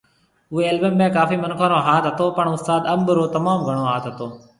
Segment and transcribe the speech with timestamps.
[0.51, 4.27] اوئي البم ڪافي منکون رو ھاٿ ھتو پڻ استاد انب رو تموم گھڻو ھاٿ ھتو